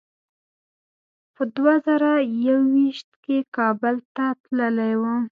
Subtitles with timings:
[1.35, 2.11] په دوه زره
[2.47, 5.21] یو ویشت کې کابل ته تللی وم.